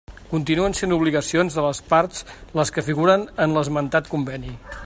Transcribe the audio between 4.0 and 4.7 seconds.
conveni.